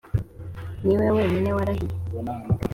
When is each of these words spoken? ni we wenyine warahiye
ni 0.85 0.95
we 0.99 1.07
wenyine 1.15 1.49
warahiye 1.57 1.95